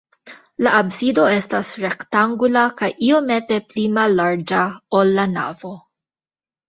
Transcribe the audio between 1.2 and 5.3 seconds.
estas rektangula kaj iomete pli mallarĝa, ol la